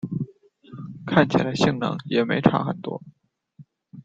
[1.05, 3.03] 看起来性能也没差很多